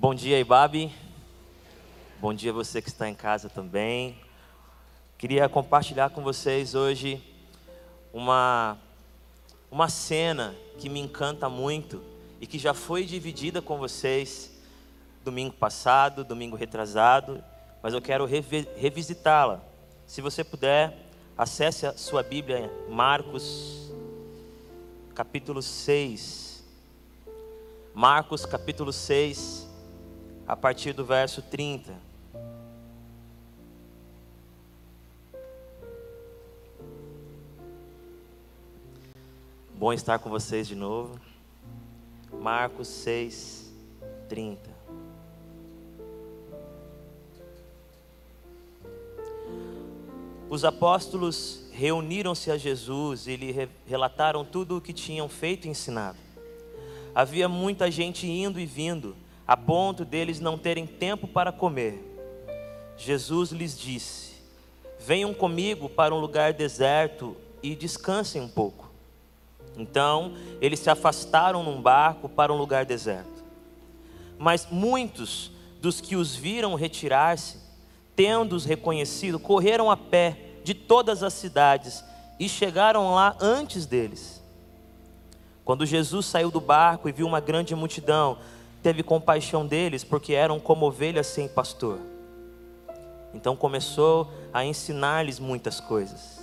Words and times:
Bom 0.00 0.14
dia, 0.14 0.38
Ibabe. 0.38 0.94
Bom 2.20 2.32
dia 2.32 2.52
você 2.52 2.80
que 2.80 2.88
está 2.88 3.08
em 3.08 3.16
casa 3.16 3.48
também. 3.48 4.16
Queria 5.18 5.48
compartilhar 5.48 6.10
com 6.10 6.22
vocês 6.22 6.76
hoje 6.76 7.20
uma 8.12 8.78
uma 9.68 9.88
cena 9.88 10.54
que 10.78 10.88
me 10.88 11.00
encanta 11.00 11.48
muito 11.48 12.00
e 12.40 12.46
que 12.46 12.60
já 12.60 12.72
foi 12.72 13.04
dividida 13.04 13.60
com 13.60 13.76
vocês 13.76 14.56
domingo 15.24 15.54
passado, 15.54 16.22
domingo 16.22 16.54
retrasado, 16.54 17.42
mas 17.82 17.92
eu 17.92 18.00
quero 18.00 18.24
revisitá-la. 18.24 19.60
Se 20.06 20.22
você 20.22 20.44
puder, 20.44 20.96
acesse 21.36 21.88
a 21.88 21.92
sua 21.94 22.22
Bíblia, 22.22 22.72
Marcos, 22.88 23.90
capítulo 25.12 25.60
6. 25.60 26.64
Marcos, 27.92 28.46
capítulo 28.46 28.92
6 28.92 29.67
a 30.48 30.56
partir 30.56 30.94
do 30.94 31.04
verso 31.04 31.42
30. 31.42 31.92
Bom 39.74 39.92
estar 39.92 40.18
com 40.18 40.30
vocês 40.30 40.66
de 40.66 40.74
novo. 40.74 41.20
Marcos 42.32 42.88
6, 42.88 43.70
30. 44.30 44.70
Os 50.48 50.64
apóstolos 50.64 51.68
reuniram-se 51.72 52.50
a 52.50 52.56
Jesus 52.56 53.26
e 53.26 53.36
lhe 53.36 53.68
relataram 53.86 54.46
tudo 54.46 54.78
o 54.78 54.80
que 54.80 54.94
tinham 54.94 55.28
feito 55.28 55.66
e 55.66 55.70
ensinado. 55.70 56.16
Havia 57.14 57.50
muita 57.50 57.90
gente 57.90 58.26
indo 58.26 58.58
e 58.58 58.64
vindo 58.64 59.14
a 59.48 59.56
ponto 59.56 60.04
deles 60.04 60.40
não 60.40 60.58
terem 60.58 60.86
tempo 60.86 61.26
para 61.26 61.50
comer. 61.50 62.04
Jesus 62.98 63.50
lhes 63.50 63.78
disse: 63.78 64.34
Venham 65.00 65.32
comigo 65.32 65.88
para 65.88 66.14
um 66.14 66.20
lugar 66.20 66.52
deserto 66.52 67.34
e 67.62 67.74
descansem 67.74 68.42
um 68.42 68.48
pouco. 68.48 68.90
Então 69.74 70.34
eles 70.60 70.80
se 70.80 70.90
afastaram 70.90 71.62
num 71.62 71.80
barco 71.80 72.28
para 72.28 72.52
um 72.52 72.58
lugar 72.58 72.84
deserto. 72.84 73.42
Mas 74.38 74.68
muitos 74.70 75.50
dos 75.80 75.98
que 75.98 76.14
os 76.14 76.36
viram 76.36 76.74
retirar-se, 76.74 77.58
tendo-os 78.14 78.66
reconhecido, 78.66 79.38
correram 79.38 79.90
a 79.90 79.96
pé 79.96 80.36
de 80.62 80.74
todas 80.74 81.22
as 81.22 81.32
cidades 81.32 82.04
e 82.38 82.48
chegaram 82.48 83.14
lá 83.14 83.34
antes 83.40 83.86
deles. 83.86 84.42
Quando 85.64 85.86
Jesus 85.86 86.26
saiu 86.26 86.50
do 86.50 86.60
barco 86.60 87.08
e 87.08 87.12
viu 87.12 87.26
uma 87.26 87.40
grande 87.40 87.74
multidão, 87.74 88.38
teve 88.82 89.02
compaixão 89.02 89.66
deles, 89.66 90.04
porque 90.04 90.32
eram 90.32 90.60
como 90.60 90.86
ovelhas 90.86 91.26
sem 91.26 91.48
pastor. 91.48 91.98
Então 93.34 93.54
começou 93.56 94.30
a 94.52 94.64
ensinar-lhes 94.64 95.38
muitas 95.38 95.80
coisas. 95.80 96.38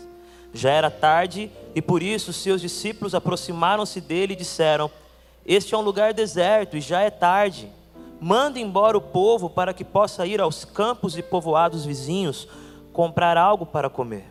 Já 0.53 0.71
era 0.71 0.89
tarde 0.89 1.51
e 1.73 1.81
por 1.81 2.01
isso 2.01 2.31
seus 2.31 2.61
discípulos 2.61 3.13
aproximaram-se 3.13 3.99
dele 3.99 4.33
e 4.33 4.37
disseram: 4.37 4.89
Este 5.45 5.75
é 5.75 5.77
um 5.77 5.81
lugar 5.81 6.13
deserto 6.13 6.77
e 6.77 6.81
já 6.81 7.01
é 7.01 7.09
tarde. 7.09 7.69
Manda 8.21 8.59
embora 8.59 8.97
o 8.97 9.01
povo 9.01 9.49
para 9.49 9.73
que 9.73 9.83
possa 9.83 10.25
ir 10.25 10.39
aos 10.39 10.63
campos 10.63 11.17
e 11.17 11.21
povoados 11.21 11.85
vizinhos 11.85 12.47
comprar 12.93 13.37
algo 13.37 13.65
para 13.65 13.89
comer. 13.89 14.25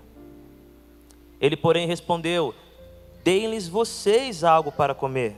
Ele, 1.38 1.56
porém, 1.56 1.86
respondeu: 1.86 2.54
Deem-lhes 3.22 3.68
vocês 3.68 4.42
algo 4.42 4.72
para 4.72 4.94
comer. 4.94 5.36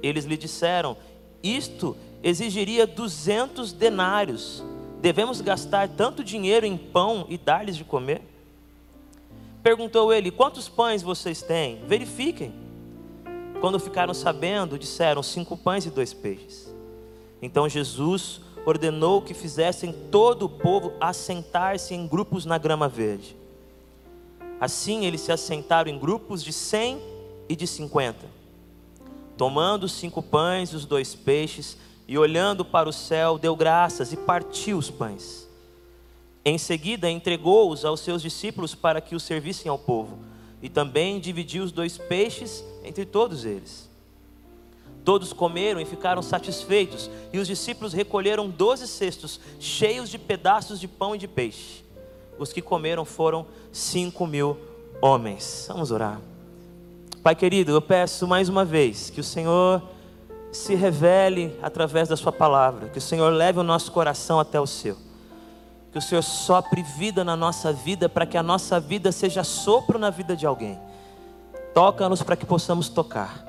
Eles 0.00 0.24
lhe 0.24 0.36
disseram: 0.36 0.96
isto 1.44 1.96
exigiria 2.22 2.86
200 2.86 3.72
denários. 3.72 4.64
Devemos 5.00 5.42
gastar 5.42 5.88
tanto 5.90 6.24
dinheiro 6.24 6.64
em 6.64 6.76
pão 6.76 7.26
e 7.28 7.36
dar-lhes 7.36 7.76
de 7.76 7.84
comer? 7.84 8.22
Perguntou 9.62 10.12
ele: 10.12 10.30
Quantos 10.30 10.68
pães 10.68 11.02
vocês 11.02 11.42
têm? 11.42 11.84
Verifiquem. 11.86 12.54
Quando 13.60 13.78
ficaram 13.78 14.14
sabendo, 14.14 14.78
disseram: 14.78 15.22
Cinco 15.22 15.56
pães 15.56 15.84
e 15.84 15.90
dois 15.90 16.14
peixes. 16.14 16.74
Então 17.42 17.68
Jesus 17.68 18.40
ordenou 18.64 19.20
que 19.20 19.34
fizessem 19.34 19.92
todo 20.10 20.46
o 20.46 20.48
povo 20.48 20.94
assentar-se 20.98 21.94
em 21.94 22.06
grupos 22.06 22.46
na 22.46 22.56
grama 22.56 22.88
verde. 22.88 23.36
Assim 24.58 25.04
eles 25.04 25.20
se 25.20 25.30
assentaram 25.30 25.90
em 25.90 25.98
grupos 25.98 26.42
de 26.42 26.52
cem 26.52 26.98
e 27.48 27.54
de 27.54 27.66
cinquenta. 27.66 28.33
Tomando 29.36 29.84
os 29.84 29.92
cinco 29.92 30.22
pães 30.22 30.70
e 30.70 30.76
os 30.76 30.84
dois 30.84 31.14
peixes, 31.14 31.76
e 32.06 32.16
olhando 32.18 32.64
para 32.64 32.88
o 32.88 32.92
céu, 32.92 33.38
deu 33.38 33.56
graças 33.56 34.12
e 34.12 34.16
partiu 34.16 34.78
os 34.78 34.90
pães. 34.90 35.48
Em 36.44 36.58
seguida, 36.58 37.10
entregou-os 37.10 37.84
aos 37.84 38.00
seus 38.00 38.20
discípulos 38.20 38.74
para 38.74 39.00
que 39.00 39.14
os 39.14 39.22
servissem 39.22 39.70
ao 39.70 39.78
povo, 39.78 40.18
e 40.62 40.68
também 40.68 41.18
dividiu 41.18 41.64
os 41.64 41.72
dois 41.72 41.96
peixes 41.96 42.62
entre 42.84 43.04
todos 43.04 43.44
eles. 43.44 43.88
Todos 45.04 45.32
comeram 45.32 45.80
e 45.80 45.84
ficaram 45.84 46.22
satisfeitos, 46.22 47.10
e 47.32 47.38
os 47.38 47.46
discípulos 47.46 47.92
recolheram 47.92 48.48
doze 48.48 48.86
cestos 48.86 49.40
cheios 49.58 50.08
de 50.10 50.18
pedaços 50.18 50.78
de 50.78 50.88
pão 50.88 51.14
e 51.14 51.18
de 51.18 51.28
peixe. 51.28 51.84
Os 52.38 52.52
que 52.52 52.62
comeram 52.62 53.04
foram 53.04 53.46
cinco 53.72 54.26
mil 54.26 54.56
homens. 55.00 55.66
Vamos 55.68 55.90
orar. 55.90 56.20
Pai 57.24 57.34
querido, 57.34 57.72
eu 57.72 57.80
peço 57.80 58.28
mais 58.28 58.50
uma 58.50 58.66
vez 58.66 59.08
que 59.08 59.18
o 59.18 59.24
Senhor 59.24 59.82
se 60.52 60.74
revele 60.74 61.58
através 61.62 62.06
da 62.06 62.18
Sua 62.18 62.30
palavra, 62.30 62.90
que 62.90 62.98
o 62.98 63.00
Senhor 63.00 63.32
leve 63.32 63.58
o 63.58 63.62
nosso 63.62 63.90
coração 63.92 64.38
até 64.38 64.60
o 64.60 64.66
seu, 64.66 64.94
que 65.90 65.96
o 65.96 66.02
Senhor 66.02 66.20
sopre 66.20 66.82
vida 66.82 67.24
na 67.24 67.34
nossa 67.34 67.72
vida, 67.72 68.10
para 68.10 68.26
que 68.26 68.36
a 68.36 68.42
nossa 68.42 68.78
vida 68.78 69.10
seja 69.10 69.42
sopro 69.42 69.98
na 69.98 70.10
vida 70.10 70.36
de 70.36 70.44
alguém. 70.44 70.78
Toca-nos 71.72 72.22
para 72.22 72.36
que 72.36 72.44
possamos 72.44 72.90
tocar, 72.90 73.42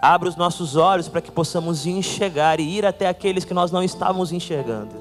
abra 0.00 0.26
os 0.26 0.36
nossos 0.36 0.74
olhos 0.74 1.06
para 1.06 1.20
que 1.20 1.30
possamos 1.30 1.84
enxergar 1.84 2.58
e 2.58 2.78
ir 2.78 2.86
até 2.86 3.06
aqueles 3.06 3.44
que 3.44 3.52
nós 3.52 3.70
não 3.70 3.82
estávamos 3.82 4.32
enxergando. 4.32 4.94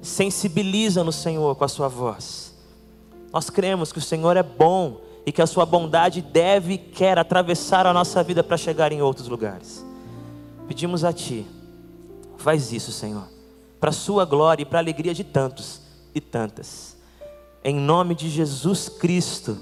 Sensibiliza-nos, 0.00 1.16
Senhor, 1.16 1.54
com 1.56 1.64
a 1.64 1.68
Sua 1.68 1.88
voz. 1.88 2.54
Nós 3.30 3.50
cremos 3.50 3.92
que 3.92 3.98
o 3.98 4.02
Senhor 4.02 4.34
é 4.34 4.42
bom 4.42 5.06
e 5.28 5.32
que 5.32 5.42
a 5.42 5.46
sua 5.46 5.66
bondade 5.66 6.22
deve 6.22 6.72
e 6.72 6.78
quer 6.78 7.18
atravessar 7.18 7.86
a 7.86 7.92
nossa 7.92 8.24
vida 8.24 8.42
para 8.42 8.56
chegar 8.56 8.92
em 8.92 9.02
outros 9.02 9.28
lugares. 9.28 9.84
Pedimos 10.66 11.04
a 11.04 11.12
Ti, 11.12 11.46
faz 12.38 12.72
isso, 12.72 12.90
Senhor, 12.90 13.28
para 13.78 13.90
a 13.90 13.92
Sua 13.92 14.24
glória 14.24 14.62
e 14.62 14.64
para 14.64 14.78
a 14.78 14.80
alegria 14.80 15.12
de 15.12 15.24
tantos 15.24 15.82
e 16.14 16.20
tantas. 16.20 16.96
Em 17.62 17.74
nome 17.74 18.14
de 18.14 18.30
Jesus 18.30 18.88
Cristo, 18.88 19.58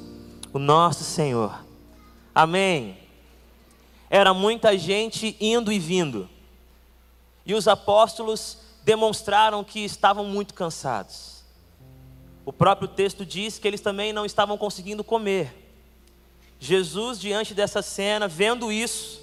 o 0.53 0.59
nosso 0.61 1.03
Senhor. 1.03 1.53
Amém. 2.33 2.97
Era 4.09 4.33
muita 4.33 4.79
gente 4.79 5.37
indo 5.41 5.73
e 5.73 5.81
vindo, 5.81 6.29
e 7.45 7.55
os 7.55 7.67
apóstolos 7.67 8.59
demonstraram 8.85 9.65
que 9.65 9.81
estavam 9.85 10.27
muito 10.27 10.55
cansados. 10.55 11.36
O 12.47 12.53
próprio 12.53 12.87
texto 12.87 13.27
diz 13.27 13.59
que 13.59 13.67
eles 13.67 13.81
também 13.81 14.13
não 14.13 14.25
estavam 14.25 14.57
conseguindo 14.57 15.03
comer. 15.03 15.53
Jesus, 16.61 17.19
diante 17.19 17.53
dessa 17.53 17.83
cena, 17.83 18.29
vendo 18.29 18.71
isso, 18.71 19.21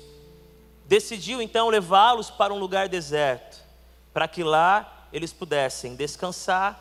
decidiu 0.86 1.42
então 1.42 1.70
levá-los 1.70 2.30
para 2.30 2.54
um 2.54 2.60
lugar 2.60 2.90
deserto, 2.90 3.64
para 4.14 4.28
que 4.28 4.44
lá 4.44 5.08
eles 5.14 5.32
pudessem 5.32 5.96
descansar 5.96 6.78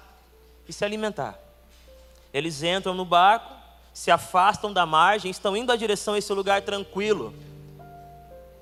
e 0.69 0.73
se 0.73 0.85
alimentar. 0.85 1.39
Eles 2.35 2.65
entram 2.65 2.93
no 2.93 3.05
barco, 3.05 3.55
se 3.95 4.11
afastam 4.11 4.73
da 4.73 4.85
margem, 4.85 5.31
estão 5.31 5.57
indo 5.57 5.71
à 5.71 5.77
direção 5.77 6.15
a 6.15 6.19
esse 6.19 6.33
lugar 6.33 6.63
tranquilo. 6.63 7.33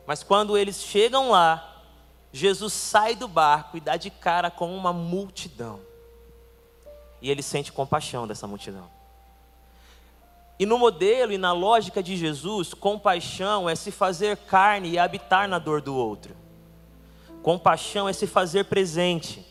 Mas 0.06 0.22
quando 0.22 0.58
eles 0.58 0.82
chegam 0.82 1.30
lá, 1.30 1.82
Jesus 2.30 2.74
sai 2.74 3.14
do 3.14 3.26
barco 3.26 3.78
e 3.78 3.80
dá 3.80 3.96
de 3.96 4.10
cara 4.10 4.50
com 4.50 4.76
uma 4.76 4.92
multidão 4.92 5.88
e 7.20 7.30
ele 7.30 7.42
sente 7.42 7.72
compaixão 7.72 8.26
dessa 8.26 8.46
multidão. 8.46 8.88
E 10.58 10.66
no 10.66 10.78
modelo 10.78 11.32
e 11.32 11.38
na 11.38 11.52
lógica 11.52 12.02
de 12.02 12.16
Jesus, 12.16 12.74
compaixão 12.74 13.68
é 13.68 13.74
se 13.74 13.90
fazer 13.90 14.36
carne 14.36 14.90
e 14.90 14.98
habitar 14.98 15.48
na 15.48 15.58
dor 15.58 15.80
do 15.80 15.94
outro. 15.94 16.36
Compaixão 17.42 18.08
é 18.08 18.12
se 18.12 18.26
fazer 18.26 18.64
presente. 18.64 19.46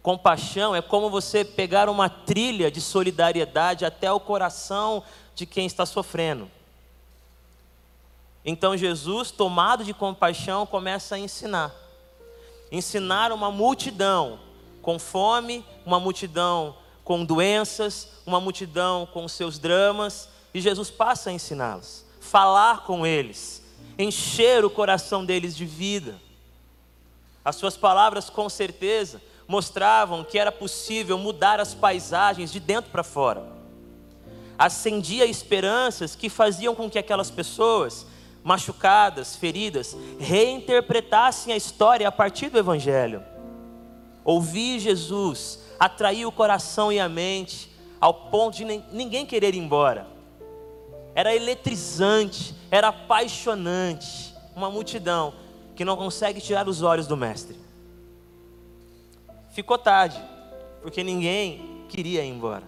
Compaixão 0.00 0.74
é 0.74 0.80
como 0.80 1.10
você 1.10 1.44
pegar 1.44 1.88
uma 1.88 2.08
trilha 2.08 2.70
de 2.70 2.80
solidariedade 2.80 3.84
até 3.84 4.10
o 4.12 4.20
coração 4.20 5.02
de 5.34 5.46
quem 5.46 5.66
está 5.66 5.84
sofrendo. 5.84 6.48
Então 8.44 8.76
Jesus, 8.76 9.30
tomado 9.30 9.84
de 9.84 9.94
compaixão, 9.94 10.66
começa 10.66 11.14
a 11.14 11.18
ensinar. 11.18 11.72
Ensinar 12.70 13.32
uma 13.32 13.50
multidão 13.50 14.38
com 14.82 14.98
fome, 14.98 15.64
uma 15.86 15.98
multidão 15.98 16.76
com 17.04 17.24
doenças, 17.24 18.08
uma 18.26 18.40
multidão 18.40 19.06
com 19.12 19.26
seus 19.26 19.58
dramas, 19.58 20.28
e 20.52 20.60
Jesus 20.60 20.90
passa 20.90 21.30
a 21.30 21.32
ensiná-los, 21.32 22.04
falar 22.20 22.84
com 22.84 23.06
eles, 23.06 23.62
encher 23.98 24.64
o 24.64 24.70
coração 24.70 25.24
deles 25.24 25.56
de 25.56 25.64
vida. 25.64 26.20
As 27.44 27.56
suas 27.56 27.76
palavras, 27.76 28.28
com 28.28 28.48
certeza, 28.48 29.20
mostravam 29.48 30.24
que 30.24 30.38
era 30.38 30.52
possível 30.52 31.18
mudar 31.18 31.58
as 31.58 31.74
paisagens 31.74 32.52
de 32.52 32.60
dentro 32.60 32.90
para 32.90 33.02
fora. 33.02 33.44
Acendia 34.58 35.26
esperanças 35.26 36.14
que 36.14 36.28
faziam 36.28 36.74
com 36.74 36.88
que 36.88 36.98
aquelas 36.98 37.30
pessoas, 37.30 38.06
machucadas, 38.44 39.34
feridas, 39.34 39.96
reinterpretassem 40.20 41.52
a 41.52 41.56
história 41.56 42.06
a 42.06 42.12
partir 42.12 42.48
do 42.48 42.58
Evangelho. 42.58 43.31
Ouvir 44.24 44.78
Jesus 44.78 45.60
atraiu 45.78 46.28
o 46.28 46.32
coração 46.32 46.92
e 46.92 47.00
a 47.00 47.08
mente 47.08 47.70
ao 48.00 48.14
ponto 48.14 48.56
de 48.56 48.64
ninguém 48.64 49.26
querer 49.26 49.54
ir 49.54 49.58
embora. 49.58 50.06
Era 51.14 51.34
eletrizante, 51.34 52.54
era 52.70 52.88
apaixonante. 52.88 54.34
Uma 54.54 54.70
multidão 54.70 55.34
que 55.74 55.84
não 55.84 55.96
consegue 55.96 56.40
tirar 56.40 56.68
os 56.68 56.82
olhos 56.82 57.06
do 57.06 57.16
Mestre. 57.16 57.56
Ficou 59.52 59.78
tarde, 59.78 60.22
porque 60.82 61.02
ninguém 61.02 61.84
queria 61.88 62.24
ir 62.24 62.28
embora. 62.28 62.64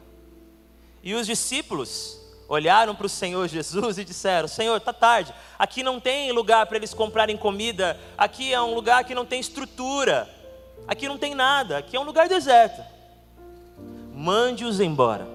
E 1.03 1.15
os 1.15 1.27
discípulos 1.27 2.19
olharam 2.49 2.95
para 2.95 3.07
o 3.07 3.09
Senhor 3.09 3.47
Jesus 3.49 3.99
e 3.99 4.05
disseram: 4.05 4.49
Senhor, 4.49 4.77
está 4.77 4.93
tarde, 4.93 5.35
aqui 5.59 5.83
não 5.83 6.01
tem 6.01 6.33
lugar 6.33 6.67
para 6.67 6.77
eles 6.77 6.95
comprarem 6.95 7.37
comida, 7.37 7.99
aqui 8.17 8.53
é 8.53 8.61
um 8.61 8.75
lugar 8.75 9.05
que 9.05 9.15
não 9.15 9.27
tem 9.27 9.41
estrutura, 9.41 10.29
aqui 10.87 11.09
não 11.09 11.19
tem 11.19 11.35
nada, 11.35 11.79
aqui 11.79 11.97
é 11.97 12.01
um 12.01 12.05
lugar 12.05 12.29
deserto 12.29 12.95
mande-os 14.15 14.79
embora, 14.79 15.29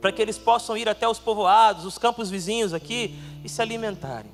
para 0.00 0.12
que 0.12 0.20
eles 0.20 0.38
possam 0.38 0.76
ir 0.76 0.88
até 0.88 1.08
os 1.08 1.18
povoados, 1.18 1.86
os 1.86 1.96
campos 1.96 2.30
vizinhos 2.30 2.74
aqui 2.74 3.18
e 3.42 3.48
se 3.48 3.62
alimentarem. 3.62 4.30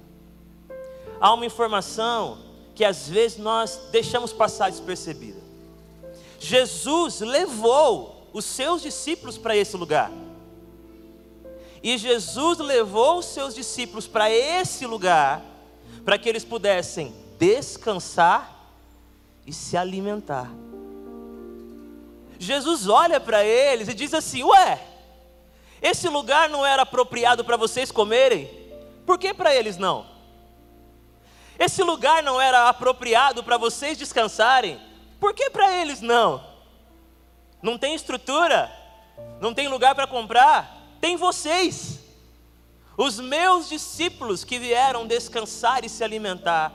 Há 1.21 1.33
uma 1.33 1.47
informação 1.47 2.39
que 2.75 2.85
às 2.85 3.09
vezes 3.09 3.39
nós 3.39 3.81
deixamos 3.91 4.33
passar 4.33 4.71
despercebida. 4.71 5.41
Jesus 6.39 7.21
levou 7.21 8.29
os 8.33 8.45
seus 8.45 8.83
discípulos 8.83 9.39
para 9.39 9.57
esse 9.57 9.77
lugar. 9.77 10.11
E 11.83 11.97
Jesus 11.97 12.59
levou 12.59 13.19
os 13.19 13.27
seus 13.27 13.55
discípulos 13.55 14.07
para 14.07 14.31
esse 14.31 14.85
lugar 14.85 15.43
para 16.05 16.19
que 16.19 16.29
eles 16.29 16.45
pudessem 16.45 17.15
descansar 17.39 18.56
e 19.47 19.53
se 19.53 19.77
alimentar. 19.77 20.51
Jesus 22.39 22.89
olha 22.89 23.21
para 23.21 23.45
eles 23.45 23.89
e 23.89 23.95
diz 23.95 24.13
assim: 24.13 24.43
Ué, 24.43 24.81
esse 25.81 26.09
lugar 26.09 26.49
não 26.49 26.67
era 26.67 26.83
apropriado 26.83 27.45
para 27.45 27.57
vocês 27.57 27.91
comerem? 27.91 28.51
Por 29.07 29.19
que 29.19 29.33
para 29.33 29.55
eles 29.55 29.79
não? 29.79 30.07
Esse 31.59 31.83
lugar 31.83 32.23
não 32.23 32.41
era 32.41 32.69
apropriado 32.69 33.43
para 33.43 33.57
vocês 33.57 33.97
descansarem? 33.97 34.79
Por 35.19 35.33
que 35.33 35.49
para 35.49 35.73
eles 35.73 36.01
não? 36.01 36.45
Não 37.63 37.79
tem 37.79 37.95
estrutura? 37.95 38.71
Não 39.41 39.55
tem 39.55 39.69
lugar 39.69 39.95
para 39.95 40.07
comprar? 40.07 40.77
Tem 41.01 41.17
vocês. 41.17 42.01
Os 42.97 43.19
meus 43.19 43.69
discípulos 43.69 44.45
que 44.45 44.59
vieram 44.59 45.07
descansar 45.07 45.85
e 45.85 45.89
se 45.89 46.05
alimentar 46.05 46.73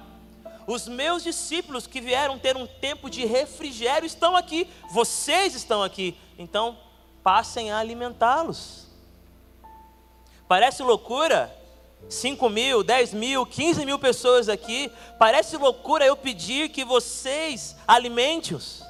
os 0.71 0.87
meus 0.87 1.23
discípulos 1.23 1.85
que 1.85 1.99
vieram 1.99 2.39
ter 2.39 2.55
um 2.55 2.65
tempo 2.65 3.09
de 3.09 3.25
refrigério 3.25 4.05
estão 4.05 4.35
aqui, 4.35 4.67
vocês 4.89 5.53
estão 5.53 5.83
aqui, 5.83 6.17
então 6.37 6.77
passem 7.21 7.71
a 7.71 7.77
alimentá-los. 7.77 8.87
Parece 10.47 10.81
loucura? 10.81 11.53
5 12.09 12.49
mil, 12.49 12.83
10 12.83 13.13
mil, 13.13 13.45
15 13.45 13.85
mil 13.85 13.99
pessoas 13.99 14.49
aqui, 14.49 14.91
parece 15.19 15.55
loucura 15.55 16.05
eu 16.05 16.17
pedir 16.17 16.69
que 16.69 16.83
vocês 16.83 17.75
alimentem-os. 17.87 18.83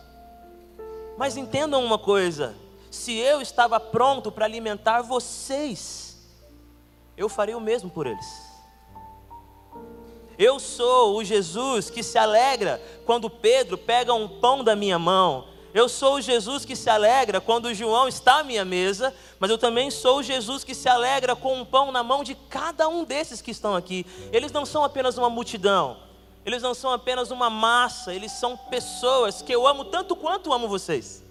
Mas 1.18 1.36
entendam 1.36 1.84
uma 1.84 2.00
coisa: 2.00 2.56
se 2.90 3.18
eu 3.18 3.42
estava 3.42 3.80
pronto 3.80 4.32
para 4.32 4.46
alimentar 4.46 5.02
vocês, 5.02 6.18
eu 7.18 7.28
farei 7.28 7.54
o 7.54 7.60
mesmo 7.60 7.90
por 7.90 8.08
eles. 8.08 8.41
Eu 10.42 10.60
sou 10.60 11.18
o 11.18 11.24
Jesus 11.24 11.92
que 11.92 12.02
se 12.02 12.18
alegra 12.18 12.82
quando 13.06 13.30
Pedro 13.30 13.78
pega 13.78 14.12
um 14.12 14.28
pão 14.28 14.64
da 14.64 14.76
minha 14.76 14.98
mão. 14.98 15.48
Eu 15.72 15.88
sou 15.88 16.16
o 16.16 16.22
Jesus 16.22 16.66
que 16.66 16.76
se 16.76 16.90
alegra 16.90 17.40
quando 17.40 17.72
João 17.76 18.08
está 18.08 18.40
à 18.40 18.44
minha 18.44 18.66
mesa, 18.66 19.14
mas 19.40 19.52
eu 19.52 19.58
também 19.60 19.92
sou 19.92 20.18
o 20.18 20.24
Jesus 20.24 20.64
que 20.64 20.74
se 20.74 20.90
alegra 20.90 21.36
com 21.36 21.62
um 21.62 21.64
pão 21.64 21.92
na 21.92 22.02
mão 22.02 22.24
de 22.24 22.34
cada 22.34 22.88
um 22.88 23.04
desses 23.04 23.40
que 23.40 23.52
estão 23.52 23.76
aqui. 23.76 24.04
Eles 24.32 24.52
não 24.52 24.66
são 24.66 24.84
apenas 24.84 25.16
uma 25.16 25.30
multidão, 25.30 25.98
eles 26.44 26.64
não 26.64 26.74
são 26.74 26.90
apenas 26.90 27.30
uma 27.30 27.48
massa, 27.48 28.12
eles 28.12 28.32
são 28.32 28.58
pessoas 28.58 29.44
que 29.44 29.54
eu 29.54 29.68
amo 29.68 29.86
tanto 29.86 30.16
quanto 30.16 30.52
amo 30.52 30.68
vocês. 30.68 31.24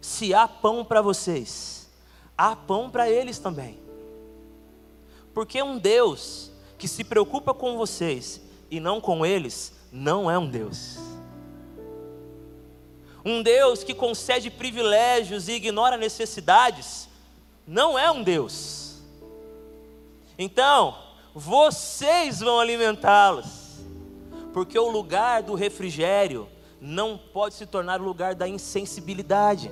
Se 0.00 0.32
há 0.32 0.48
pão 0.48 0.82
para 0.82 1.02
vocês, 1.02 1.90
há 2.38 2.56
pão 2.56 2.88
para 2.88 3.10
eles 3.10 3.38
também. 3.38 3.78
Porque 5.34 5.62
um 5.62 5.76
Deus 5.76 6.51
que 6.82 6.88
se 6.88 7.04
preocupa 7.04 7.54
com 7.54 7.76
vocês 7.76 8.40
e 8.68 8.80
não 8.80 9.00
com 9.00 9.24
eles, 9.24 9.72
não 9.92 10.28
é 10.28 10.36
um 10.36 10.50
Deus. 10.50 10.98
Um 13.24 13.40
Deus 13.40 13.84
que 13.84 13.94
concede 13.94 14.50
privilégios 14.50 15.46
e 15.46 15.52
ignora 15.52 15.96
necessidades, 15.96 17.08
não 17.64 17.96
é 17.96 18.10
um 18.10 18.20
Deus. 18.20 19.00
Então, 20.36 20.98
vocês 21.32 22.40
vão 22.40 22.58
alimentá-los, 22.58 23.78
porque 24.52 24.76
o 24.76 24.90
lugar 24.90 25.44
do 25.44 25.54
refrigério 25.54 26.48
não 26.80 27.16
pode 27.16 27.54
se 27.54 27.64
tornar 27.64 28.00
o 28.00 28.04
lugar 28.04 28.34
da 28.34 28.48
insensibilidade. 28.48 29.70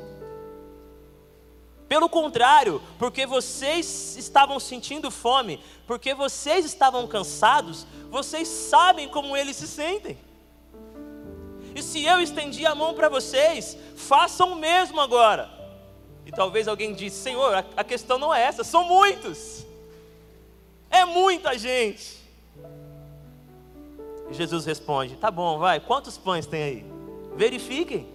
Pelo 1.91 2.09
contrário, 2.09 2.81
porque 3.01 3.27
vocês 3.27 4.17
estavam 4.17 4.61
sentindo 4.61 5.11
fome, 5.11 5.61
porque 5.89 6.15
vocês 6.15 6.65
estavam 6.65 7.05
cansados, 7.09 7.85
vocês 8.09 8.47
sabem 8.47 9.09
como 9.09 9.37
eles 9.37 9.57
se 9.57 9.67
sentem. 9.67 10.17
E 11.75 11.83
se 11.83 12.05
eu 12.05 12.21
estendi 12.21 12.65
a 12.65 12.77
mão 12.77 12.95
para 12.95 13.09
vocês, 13.09 13.77
façam 13.97 14.53
o 14.53 14.55
mesmo 14.55 15.01
agora. 15.01 15.51
E 16.25 16.31
talvez 16.31 16.69
alguém 16.69 16.95
disse: 16.95 17.25
Senhor, 17.25 17.53
a 17.77 17.83
questão 17.83 18.19
não 18.19 18.33
é 18.33 18.41
essa, 18.41 18.63
são 18.63 18.85
muitos. 18.85 19.67
É 20.89 21.05
muita 21.05 21.59
gente. 21.59 22.19
E 24.31 24.35
Jesus 24.35 24.65
responde: 24.65 25.17
Tá 25.17 25.29
bom, 25.29 25.59
vai, 25.59 25.81
quantos 25.81 26.17
pães 26.17 26.47
tem 26.47 26.63
aí? 26.63 26.87
Verifiquem. 27.35 28.06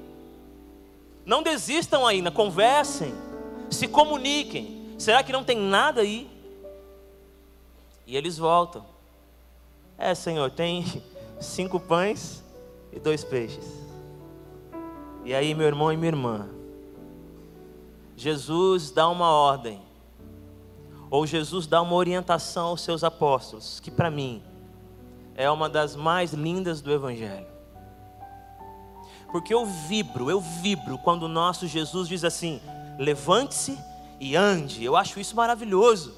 Não 1.26 1.44
desistam 1.44 2.08
ainda, 2.08 2.32
conversem 2.32 3.25
se 3.70 3.88
comuniquem. 3.88 4.96
Será 4.98 5.24
que 5.24 5.32
não 5.32 5.44
tem 5.44 5.58
nada 5.58 6.02
aí? 6.02 6.30
E 8.08 8.16
eles 8.16 8.38
voltam. 8.38 8.86
É, 9.98 10.14
Senhor, 10.14 10.50
tem 10.52 11.04
cinco 11.40 11.80
pães 11.80 12.44
e 12.92 13.00
dois 13.00 13.24
peixes. 13.24 13.66
E 15.24 15.34
aí, 15.34 15.54
meu 15.56 15.66
irmão 15.66 15.92
e 15.92 15.98
minha 15.98 16.10
irmã, 16.10 16.50
Jesus 18.16 18.92
dá 18.92 19.10
uma 19.10 19.30
ordem, 19.30 19.82
ou 21.10 21.26
Jesus 21.26 21.68
dá 21.68 21.82
uma 21.82 21.96
orientação 21.96 22.68
aos 22.68 22.82
seus 22.82 23.04
apóstolos, 23.04 23.80
que 23.80 23.90
para 23.90 24.10
mim 24.10 24.42
é 25.36 25.50
uma 25.50 25.68
das 25.68 25.96
mais 25.96 26.32
lindas 26.32 26.82
do 26.82 26.94
Evangelho. 26.94 27.48
Porque 29.32 29.54
eu 29.54 29.66
vibro, 29.66 30.30
eu 30.30 30.40
vibro 30.40 30.98
quando 31.00 31.24
o 31.24 31.28
nosso 31.28 31.68
Jesus 31.68 32.08
diz 32.08 32.24
assim: 32.24 32.62
levante-se 32.98 33.78
e 34.20 34.36
ande. 34.36 34.84
Eu 34.84 34.96
acho 34.96 35.20
isso 35.20 35.36
maravilhoso, 35.36 36.14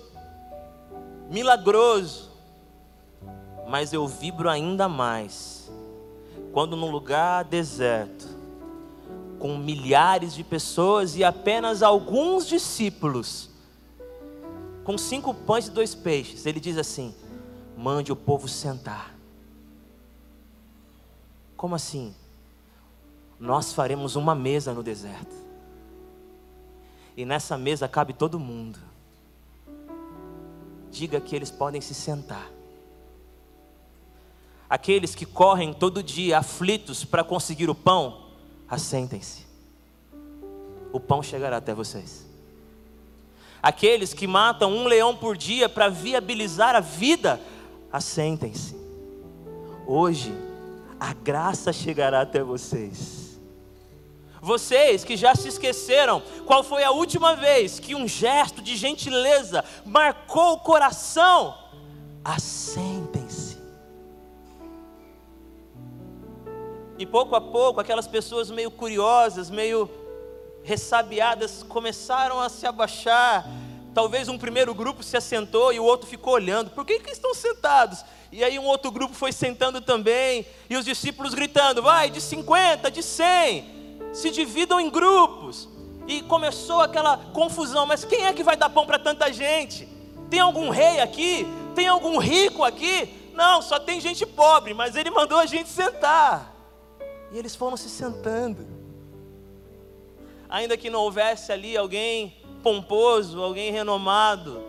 milagroso. 1.29 2.27
Mas 3.67 3.91
eu 3.91 4.07
vibro 4.07 4.49
ainda 4.49 4.87
mais 4.87 5.69
quando 6.53 6.75
num 6.77 6.89
lugar 6.89 7.43
deserto, 7.43 8.27
com 9.37 9.57
milhares 9.57 10.33
de 10.33 10.43
pessoas 10.43 11.15
e 11.15 11.23
apenas 11.23 11.83
alguns 11.83 12.47
discípulos, 12.47 13.49
com 14.83 14.97
cinco 14.97 15.33
pães 15.33 15.67
e 15.67 15.71
dois 15.71 15.93
peixes, 15.93 16.45
ele 16.45 16.59
diz 16.59 16.77
assim: 16.77 17.13
mande 17.75 18.11
o 18.11 18.15
povo 18.15 18.47
sentar. 18.47 19.13
Como 21.55 21.75
assim? 21.75 22.15
Nós 23.39 23.73
faremos 23.73 24.15
uma 24.15 24.33
mesa 24.33 24.73
no 24.73 24.81
deserto 24.81 25.46
e 27.17 27.25
nessa 27.25 27.57
mesa 27.57 27.87
cabe 27.87 28.13
todo 28.13 28.39
mundo. 28.39 28.77
Diga 30.91 31.19
que 31.19 31.35
eles 31.35 31.49
podem 31.49 31.81
se 31.81 31.95
sentar. 31.95 32.47
Aqueles 34.69 35.15
que 35.15 35.25
correm 35.25 35.73
todo 35.73 36.03
dia 36.03 36.37
aflitos 36.37 37.03
para 37.03 37.23
conseguir 37.23 37.71
o 37.71 37.75
pão, 37.75 38.27
assentem-se. 38.69 39.47
O 40.93 40.99
pão 40.99 41.23
chegará 41.23 41.57
até 41.57 41.73
vocês. 41.73 42.27
Aqueles 43.63 44.13
que 44.13 44.27
matam 44.27 44.71
um 44.71 44.85
leão 44.85 45.15
por 45.15 45.35
dia 45.35 45.67
para 45.67 45.89
viabilizar 45.89 46.75
a 46.75 46.79
vida, 46.79 47.41
assentem-se. 47.91 48.75
Hoje, 49.87 50.31
a 50.99 51.13
graça 51.13 51.73
chegará 51.73 52.21
até 52.21 52.43
vocês. 52.43 53.26
Vocês 54.47 55.03
que 55.03 55.17
já 55.17 55.35
se 55.35 55.49
esqueceram 55.49 56.23
qual 56.45 56.63
foi 56.63 56.81
a 56.81 56.91
última 56.91 57.35
vez 57.35 57.81
que 57.81 57.93
um 57.93 58.07
gesto 58.07 58.61
de 58.61 58.77
gentileza 58.77 59.61
marcou 59.85 60.53
o 60.53 60.59
coração, 60.59 61.53
assentem-se. 62.23 63.57
E 66.97 67.05
pouco 67.05 67.35
a 67.35 67.41
pouco, 67.41 67.81
aquelas 67.81 68.07
pessoas 68.07 68.49
meio 68.49 68.71
curiosas, 68.71 69.49
meio 69.49 69.89
ressabiadas, 70.63 71.61
começaram 71.63 72.39
a 72.39 72.47
se 72.47 72.65
abaixar. 72.65 73.45
Talvez 73.93 74.29
um 74.29 74.37
primeiro 74.37 74.73
grupo 74.73 75.03
se 75.03 75.17
assentou 75.17 75.73
e 75.73 75.79
o 75.81 75.83
outro 75.83 76.07
ficou 76.07 76.35
olhando. 76.35 76.69
Por 76.69 76.85
que, 76.85 76.99
que 76.99 77.11
estão 77.11 77.33
sentados? 77.33 78.01
E 78.31 78.45
aí 78.45 78.57
um 78.57 78.65
outro 78.65 78.91
grupo 78.91 79.13
foi 79.13 79.33
sentando 79.33 79.81
também, 79.81 80.45
e 80.69 80.77
os 80.77 80.85
discípulos 80.85 81.33
gritando: 81.33 81.81
vai, 81.81 82.09
de 82.09 82.21
50, 82.21 82.89
de 82.89 83.03
100, 83.03 83.76
se 84.17 84.31
dividam 84.31 84.79
em 84.79 84.89
grupos. 84.89 85.69
E 86.07 86.23
começou 86.23 86.81
aquela 86.81 87.17
confusão: 87.17 87.85
mas 87.85 88.03
quem 88.03 88.25
é 88.25 88.33
que 88.33 88.43
vai 88.43 88.57
dar 88.57 88.69
pão 88.69 88.85
para 88.85 88.97
tanta 88.97 89.31
gente? 89.31 89.87
Tem 90.29 90.39
algum 90.39 90.69
rei 90.69 90.99
aqui? 90.99 91.45
Tem 91.75 91.87
algum 91.87 92.17
rico 92.17 92.63
aqui? 92.63 93.31
Não, 93.35 93.61
só 93.61 93.77
tem 93.79 94.01
gente 94.01 94.25
pobre, 94.25 94.73
mas 94.73 94.95
ele 94.95 95.11
mandou 95.11 95.37
a 95.37 95.45
gente 95.45 95.69
sentar. 95.69 96.55
E 97.31 97.37
eles 97.37 97.55
foram 97.55 97.77
se 97.77 97.89
sentando. 97.89 98.65
Ainda 100.49 100.75
que 100.77 100.89
não 100.89 101.01
houvesse 101.01 101.51
ali 101.51 101.77
alguém 101.77 102.35
pomposo, 102.63 103.43
alguém 103.43 103.71
renomado, 103.71 104.63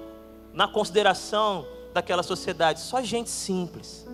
na 0.52 0.68
consideração 0.68 1.66
daquela 1.94 2.22
sociedade, 2.22 2.80
só 2.80 3.00
gente 3.00 3.30
simples. 3.30 4.06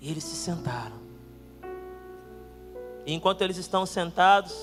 E 0.00 0.08
eles 0.10 0.22
se 0.22 0.36
sentaram. 0.36 1.07
E 3.08 3.14
enquanto 3.14 3.40
eles 3.40 3.56
estão 3.56 3.86
sentados, 3.86 4.54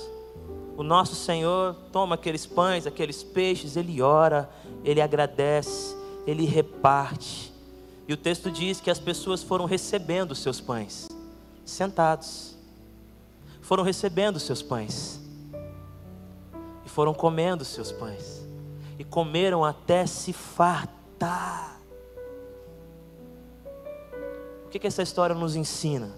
o 0.77 0.83
nosso 0.83 1.15
Senhor 1.15 1.73
toma 1.91 2.13
aqueles 2.13 2.45
pães, 2.45 2.85
aqueles 2.85 3.23
peixes, 3.23 3.75
ele 3.75 4.03
ora, 4.03 4.47
ele 4.83 5.01
agradece, 5.01 5.97
ele 6.27 6.45
reparte. 6.45 7.51
E 8.07 8.13
o 8.13 8.17
texto 8.17 8.51
diz 8.51 8.79
que 8.79 8.91
as 8.91 8.99
pessoas 8.99 9.41
foram 9.41 9.65
recebendo 9.65 10.33
os 10.33 10.37
seus 10.37 10.61
pães, 10.61 11.07
sentados. 11.65 12.55
Foram 13.61 13.83
recebendo 13.83 14.35
os 14.35 14.43
seus 14.43 14.61
pães. 14.61 15.19
E 16.85 16.89
foram 16.89 17.15
comendo 17.15 17.63
os 17.63 17.69
seus 17.69 17.91
pães. 17.91 18.45
E 18.99 19.03
comeram 19.03 19.65
até 19.65 20.05
se 20.05 20.31
fartar. 20.31 21.75
que, 24.75 24.79
que 24.79 24.87
essa 24.87 25.01
história 25.01 25.33
nos 25.33 25.55
ensina? 25.55 26.11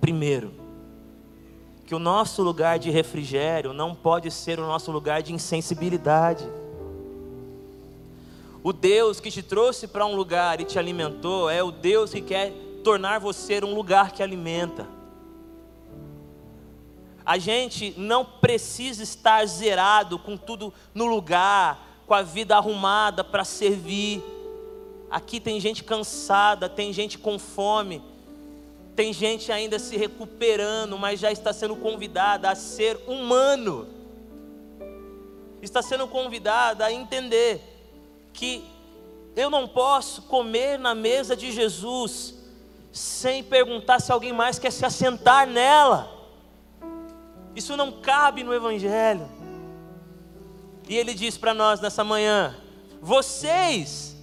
Primeiro, 0.00 0.67
que 1.88 1.94
o 1.94 1.98
nosso 1.98 2.42
lugar 2.42 2.78
de 2.78 2.90
refrigério 2.90 3.72
não 3.72 3.94
pode 3.94 4.30
ser 4.30 4.60
o 4.60 4.66
nosso 4.66 4.92
lugar 4.92 5.22
de 5.22 5.32
insensibilidade. 5.32 6.46
O 8.62 8.74
Deus 8.74 9.20
que 9.20 9.30
te 9.30 9.42
trouxe 9.42 9.88
para 9.88 10.04
um 10.04 10.14
lugar 10.14 10.60
e 10.60 10.66
te 10.66 10.78
alimentou 10.78 11.48
é 11.48 11.62
o 11.62 11.70
Deus 11.70 12.10
que 12.12 12.20
quer 12.20 12.52
tornar 12.84 13.18
você 13.20 13.64
um 13.64 13.74
lugar 13.74 14.12
que 14.12 14.22
alimenta. 14.22 14.86
A 17.24 17.38
gente 17.38 17.94
não 17.96 18.22
precisa 18.22 19.02
estar 19.02 19.46
zerado 19.46 20.18
com 20.18 20.36
tudo 20.36 20.74
no 20.92 21.06
lugar, 21.06 22.02
com 22.06 22.12
a 22.12 22.20
vida 22.20 22.54
arrumada 22.54 23.24
para 23.24 23.46
servir 23.46 24.22
Aqui 25.10 25.40
tem 25.40 25.58
gente 25.58 25.82
cansada, 25.82 26.68
tem 26.68 26.92
gente 26.92 27.18
com 27.18 27.38
fome, 27.38 28.02
tem 28.98 29.12
gente 29.12 29.52
ainda 29.52 29.78
se 29.78 29.96
recuperando, 29.96 30.98
mas 30.98 31.20
já 31.20 31.30
está 31.30 31.52
sendo 31.52 31.76
convidada 31.76 32.50
a 32.50 32.56
ser 32.56 33.00
humano. 33.06 33.86
Está 35.62 35.80
sendo 35.80 36.08
convidada 36.08 36.84
a 36.84 36.92
entender 36.92 37.62
que 38.32 38.64
eu 39.36 39.48
não 39.50 39.68
posso 39.68 40.22
comer 40.22 40.80
na 40.80 40.96
mesa 40.96 41.36
de 41.36 41.52
Jesus 41.52 42.34
sem 42.90 43.44
perguntar 43.44 44.00
se 44.00 44.10
alguém 44.10 44.32
mais 44.32 44.58
quer 44.58 44.72
se 44.72 44.84
assentar 44.84 45.46
nela. 45.46 46.10
Isso 47.54 47.76
não 47.76 47.92
cabe 47.92 48.42
no 48.42 48.52
Evangelho. 48.52 49.28
E 50.88 50.96
ele 50.96 51.14
diz 51.14 51.38
para 51.38 51.54
nós 51.54 51.78
nessa 51.78 52.02
manhã: 52.02 52.56
vocês 53.00 54.16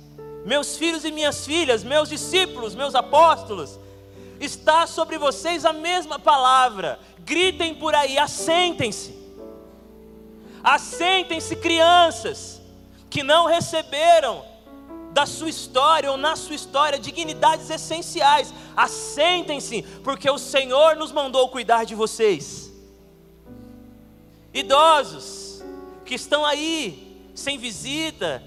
meus 0.45 0.75
filhos 0.75 1.05
e 1.05 1.13
minhas 1.13 1.45
filhas, 1.45 1.81
meus 1.81 2.09
discípulos, 2.09 2.75
meus 2.75 2.93
apóstolos, 2.93 3.79
está 4.39 4.85
sobre 4.87 5.17
vocês 5.17 5.65
a 5.65 5.73
mesma 5.73 6.19
palavra. 6.19 6.99
Gritem 7.19 7.75
por 7.75 7.95
aí, 7.95 8.17
assentem-se. 8.17 9.15
Assentem-se, 10.63 11.55
crianças, 11.55 12.61
que 13.09 13.23
não 13.23 13.45
receberam 13.45 14.43
da 15.11 15.25
sua 15.25 15.49
história 15.49 16.11
ou 16.11 16.17
na 16.17 16.35
sua 16.35 16.55
história 16.55 16.99
dignidades 16.99 17.69
essenciais. 17.69 18.53
Assentem-se, 18.75 19.81
porque 20.03 20.29
o 20.29 20.37
Senhor 20.37 20.95
nos 20.95 21.11
mandou 21.11 21.47
cuidar 21.49 21.85
de 21.85 21.95
vocês. 21.95 22.71
Idosos 24.53 25.63
que 26.03 26.15
estão 26.15 26.45
aí 26.45 27.29
sem 27.33 27.57
visita, 27.57 28.43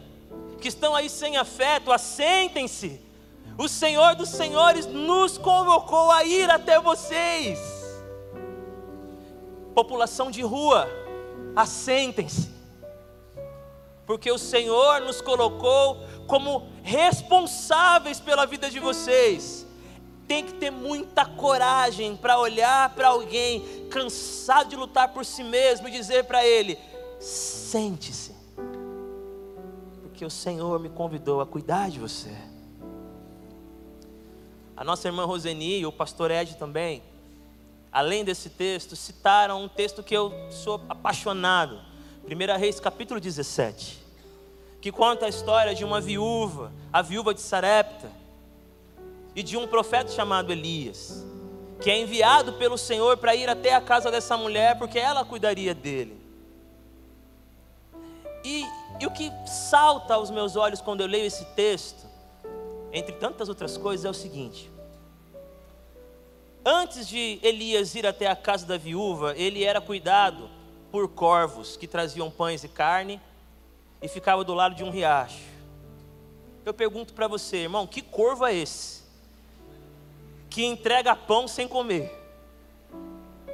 que 0.60 0.68
estão 0.68 0.94
aí 0.94 1.08
sem 1.08 1.36
afeto, 1.36 1.92
assentem-se. 1.92 3.00
O 3.58 3.68
Senhor 3.68 4.14
dos 4.14 4.28
Senhores 4.28 4.86
nos 4.86 5.36
convocou 5.36 6.12
a 6.12 6.22
ir 6.24 6.48
até 6.48 6.80
vocês. 6.80 7.58
População 9.74 10.30
de 10.30 10.42
rua, 10.42 10.88
assentem-se. 11.56 12.48
Porque 14.06 14.30
o 14.30 14.38
Senhor 14.38 15.00
nos 15.00 15.20
colocou 15.20 15.98
como 16.28 16.68
responsáveis 16.82 18.20
pela 18.20 18.46
vida 18.46 18.70
de 18.70 18.78
vocês. 18.78 19.66
Tem 20.28 20.44
que 20.44 20.54
ter 20.54 20.70
muita 20.70 21.24
coragem 21.24 22.16
para 22.16 22.38
olhar 22.38 22.94
para 22.94 23.08
alguém 23.08 23.88
cansado 23.90 24.70
de 24.70 24.76
lutar 24.76 25.08
por 25.08 25.24
si 25.24 25.42
mesmo 25.42 25.88
e 25.88 25.90
dizer 25.90 26.24
para 26.24 26.46
ele: 26.46 26.78
sente-se 27.18 28.38
porque 30.18 30.24
o 30.24 30.30
Senhor 30.30 30.80
me 30.80 30.88
convidou 30.88 31.40
a 31.40 31.46
cuidar 31.46 31.88
de 31.90 32.00
você. 32.00 32.36
A 34.78 34.84
nossa 34.84 35.08
irmã 35.08 35.24
Roseni 35.24 35.80
e 35.80 35.86
o 35.86 35.90
pastor 35.90 36.30
Ed 36.30 36.54
também, 36.54 37.02
além 37.90 38.24
desse 38.24 38.48
texto, 38.48 38.94
citaram 38.94 39.64
um 39.64 39.68
texto 39.68 40.04
que 40.04 40.16
eu 40.16 40.32
sou 40.52 40.80
apaixonado. 40.88 41.80
1 42.24 42.56
Reis 42.56 42.78
capítulo 42.78 43.18
17, 43.18 43.98
que 44.80 44.92
conta 44.92 45.26
a 45.26 45.28
história 45.28 45.74
de 45.74 45.84
uma 45.84 46.00
viúva, 46.00 46.72
a 46.92 47.02
viúva 47.02 47.34
de 47.34 47.40
Sarepta, 47.40 48.08
e 49.34 49.42
de 49.42 49.56
um 49.56 49.66
profeta 49.66 50.12
chamado 50.12 50.52
Elias, 50.52 51.26
que 51.82 51.90
é 51.90 52.00
enviado 52.00 52.52
pelo 52.52 52.78
Senhor 52.78 53.16
para 53.16 53.34
ir 53.34 53.50
até 53.50 53.74
a 53.74 53.80
casa 53.80 54.12
dessa 54.12 54.36
mulher, 54.36 54.78
porque 54.78 55.00
ela 55.00 55.24
cuidaria 55.24 55.74
dele. 55.74 56.16
E 58.44 58.64
e 59.00 59.06
o 59.06 59.10
que 59.10 59.30
salta 59.46 60.14
aos 60.14 60.30
meus 60.30 60.56
olhos 60.56 60.80
quando 60.80 61.00
eu 61.00 61.06
leio 61.06 61.26
esse 61.26 61.44
texto, 61.54 62.07
entre 62.92 63.12
tantas 63.12 63.48
outras 63.48 63.76
coisas, 63.76 64.04
é 64.04 64.10
o 64.10 64.14
seguinte: 64.14 64.70
antes 66.64 67.06
de 67.06 67.38
Elias 67.42 67.94
ir 67.94 68.06
até 68.06 68.26
a 68.26 68.36
casa 68.36 68.66
da 68.66 68.76
viúva, 68.76 69.34
ele 69.36 69.64
era 69.64 69.80
cuidado 69.80 70.48
por 70.90 71.08
corvos 71.08 71.76
que 71.76 71.86
traziam 71.86 72.30
pães 72.30 72.64
e 72.64 72.68
carne 72.68 73.20
e 74.00 74.08
ficava 74.08 74.44
do 74.44 74.54
lado 74.54 74.74
de 74.74 74.84
um 74.84 74.90
riacho. 74.90 75.58
Eu 76.64 76.74
pergunto 76.74 77.14
para 77.14 77.28
você, 77.28 77.58
irmão, 77.58 77.86
que 77.86 78.02
corvo 78.02 78.44
é 78.44 78.54
esse? 78.54 79.02
Que 80.50 80.64
entrega 80.64 81.14
pão 81.14 81.48
sem 81.48 81.68
comer, 81.68 82.10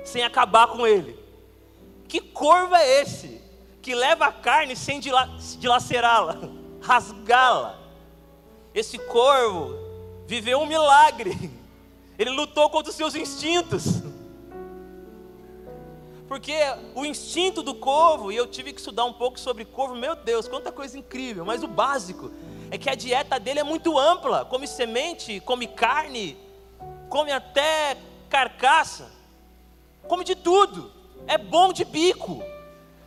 sem 0.05 0.23
acabar 0.23 0.69
com 0.69 0.87
ele. 0.87 1.19
Que 2.09 2.21
corvo 2.21 2.75
é 2.75 3.03
esse? 3.03 3.45
que 3.85 3.95
leva 3.95 4.25
a 4.29 4.33
carne 4.33 4.75
sem 4.75 4.99
dilacerá-la, 4.99 6.39
rasgá-la. 6.81 7.79
Esse 8.75 8.99
corvo 8.99 9.77
viveu 10.27 10.59
um 10.59 10.67
milagre. 10.67 11.51
Ele 12.19 12.31
lutou 12.31 12.69
contra 12.69 12.91
os 12.91 12.97
seus 12.97 13.15
instintos. 13.15 14.03
Porque 16.27 16.55
o 16.95 17.05
instinto 17.05 17.63
do 17.63 17.75
corvo, 17.75 18.33
e 18.33 18.37
eu 18.37 18.47
tive 18.47 18.73
que 18.73 18.81
estudar 18.81 19.05
um 19.05 19.13
pouco 19.13 19.39
sobre 19.39 19.65
corvo, 19.65 19.95
meu 19.95 20.17
Deus, 20.17 20.49
quanta 20.49 20.73
coisa 20.73 20.99
incrível, 20.99 21.45
mas 21.45 21.63
o 21.63 21.69
básico 21.69 22.31
é 22.71 22.79
que 22.79 22.91
a 22.91 22.95
dieta 22.95 23.39
dele 23.39 23.61
é 23.61 23.63
muito 23.63 23.97
ampla, 23.99 24.45
come 24.45 24.67
semente, 24.67 25.39
come 25.41 25.67
carne, 25.69 26.37
come 27.09 27.31
até 27.31 27.97
carcaça, 28.29 29.13
come 30.09 30.25
de 30.25 30.35
tudo, 30.35 30.91
é 31.27 31.39
bom 31.39 31.73
de 31.73 31.85
bico. 31.85 32.43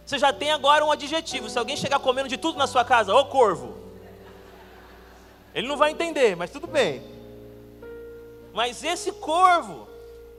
Você 0.05 0.17
já 0.17 0.31
tem 0.31 0.51
agora 0.51 0.85
um 0.85 0.91
adjetivo. 0.91 1.49
Se 1.49 1.59
alguém 1.59 1.75
chegar 1.75 1.99
comendo 1.99 2.29
de 2.29 2.37
tudo 2.37 2.57
na 2.57 2.65
sua 2.65 2.85
casa, 2.85 3.13
ô 3.13 3.25
corvo. 3.25 3.76
Ele 5.57 5.67
não 5.67 5.75
vai 5.75 5.89
entender, 5.89 6.35
mas 6.35 6.51
tudo 6.51 6.67
bem. 6.67 7.01
Mas 8.53 8.83
esse 8.83 9.11
corvo, 9.11 9.87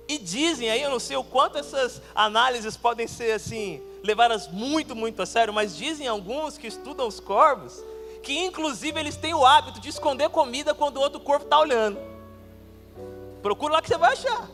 e 0.07 0.17
dizem 0.17 0.71
aí, 0.71 0.81
eu 0.81 0.91
não 0.91 1.01
sei 1.01 1.17
o 1.17 1.25
quanto 1.25 1.59
essas 1.59 2.01
análises 2.15 2.77
podem 2.77 3.09
ser 3.09 3.33
assim, 3.33 3.83
levadas 4.05 4.47
muito, 4.47 4.95
muito 4.95 5.21
a 5.21 5.27
sério, 5.27 5.53
mas 5.53 5.77
dizem 5.77 6.07
alguns 6.07 6.57
que 6.57 6.69
estudam 6.69 7.09
os 7.09 7.19
corvos, 7.19 7.83
que 8.23 8.39
inclusive 8.39 9.01
eles 9.01 9.17
têm 9.17 9.35
o 9.35 9.45
hábito 9.45 9.81
de 9.81 9.89
esconder 9.89 10.29
comida 10.29 10.73
quando 10.73 10.99
o 10.99 11.01
outro 11.01 11.19
corvo 11.19 11.47
está 11.47 11.59
olhando. 11.59 11.99
Procura 13.43 13.73
lá 13.73 13.83
que 13.83 13.89
você 13.89 13.99
vai 13.99 14.13
achar. 14.13 14.49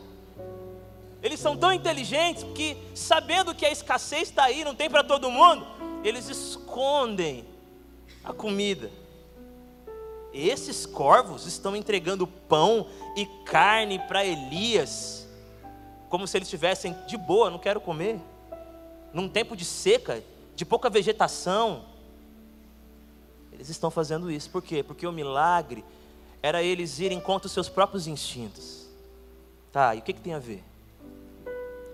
Eles 1.21 1.39
são 1.39 1.55
tão 1.55 1.71
inteligentes 1.71 2.43
que, 2.55 2.75
sabendo 2.95 3.53
que 3.53 3.67
a 3.67 3.71
escassez 3.71 4.29
está 4.29 4.45
aí, 4.45 4.63
não 4.63 4.73
tem 4.73 4.89
para 4.89 5.03
todo 5.03 5.29
mundo, 5.29 5.63
eles 6.03 6.27
escondem 6.27 7.45
a 8.23 8.33
comida. 8.33 9.04
Esses 10.35 10.85
corvos 10.85 11.45
estão 11.45 11.77
entregando 11.77 12.27
pão 12.27 12.87
e 13.15 13.25
carne 13.45 13.97
para 13.99 14.25
Elias, 14.25 15.25
como 16.09 16.27
se 16.27 16.37
eles 16.37 16.47
estivessem 16.47 16.93
de 17.07 17.15
boa, 17.15 17.49
não 17.49 17.57
quero 17.57 17.79
comer. 17.79 18.19
Num 19.13 19.29
tempo 19.29 19.55
de 19.55 19.63
seca, 19.63 20.21
de 20.53 20.65
pouca 20.65 20.89
vegetação. 20.89 21.85
Eles 23.49 23.69
estão 23.69 23.89
fazendo 23.89 24.29
isso, 24.29 24.49
por 24.49 24.61
quê? 24.61 24.83
Porque 24.83 25.07
o 25.07 25.11
milagre 25.11 25.85
era 26.43 26.61
eles 26.61 26.99
irem 26.99 27.21
contra 27.21 27.47
os 27.47 27.53
seus 27.53 27.69
próprios 27.69 28.05
instintos. 28.05 28.89
Tá, 29.71 29.95
e 29.95 29.99
o 29.99 30.01
que, 30.01 30.11
que 30.11 30.21
tem 30.21 30.33
a 30.33 30.39
ver? 30.39 30.61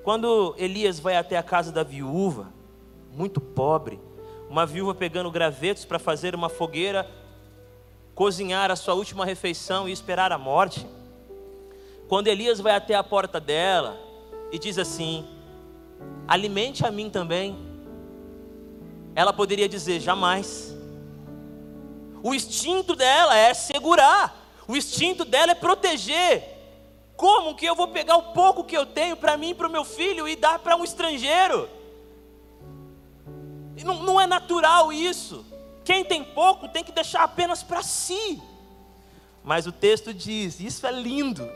Quando 0.04 0.56
Elias 0.58 1.00
vai 1.00 1.16
até 1.16 1.38
a 1.38 1.44
casa 1.44 1.72
da 1.72 1.84
viúva, 1.84 2.52
muito 3.14 3.40
pobre, 3.40 4.00
uma 4.50 4.66
viúva 4.66 4.96
pegando 4.96 5.30
gravetos 5.30 5.86
para 5.86 6.00
fazer 6.00 6.34
uma 6.34 6.50
fogueira, 6.50 7.08
cozinhar 8.16 8.70
a 8.72 8.76
sua 8.76 8.94
última 8.94 9.26
refeição 9.26 9.88
e 9.88 9.92
esperar 9.92 10.32
a 10.32 10.38
morte. 10.38 10.88
Quando 12.08 12.28
Elias 12.28 12.60
vai 12.60 12.76
até 12.76 12.94
a 12.96 13.04
porta 13.04 13.40
dela 13.40 13.98
e 14.52 14.60
diz 14.60 14.78
assim: 14.78 15.26
Alimente 16.28 16.86
a 16.86 16.92
mim 16.92 17.10
também. 17.10 17.58
Ela 19.16 19.34
poderia 19.34 19.68
dizer: 19.68 20.00
Jamais. 20.00 20.76
O 22.24 22.34
instinto 22.36 22.96
dela 22.96 23.36
é 23.36 23.54
segurar, 23.54 24.54
o 24.68 24.76
instinto 24.76 25.26
dela 25.26 25.54
é 25.54 25.56
proteger. 25.56 26.44
Como 27.16 27.56
que 27.56 27.66
eu 27.66 27.76
vou 27.76 27.88
pegar 27.88 28.18
o 28.18 28.34
pouco 28.34 28.64
que 28.64 28.76
eu 28.76 28.86
tenho 28.86 29.16
para 29.16 29.38
mim 29.38 29.50
e 29.50 29.56
para 29.56 29.68
o 29.68 29.72
meu 29.72 29.84
filho 29.84 30.28
e 30.28 30.36
dar 30.36 30.60
para 30.60 30.76
um 30.76 30.84
estrangeiro? 30.84 31.70
Não, 33.84 34.04
não 34.04 34.22
é 34.22 34.28
natural 34.28 34.92
isso. 34.92 35.46
Quem 35.84 36.04
tem 36.04 36.24
pouco 36.24 36.68
tem 36.68 36.84
que 36.84 36.92
deixar 36.92 37.24
apenas 37.24 37.64
para 37.64 37.82
si. 37.82 38.42
Mas 39.44 39.66
o 39.66 39.72
texto 39.72 40.14
diz, 40.14 40.60
isso 40.60 40.86
é 40.86 40.92
lindo, 40.92 41.50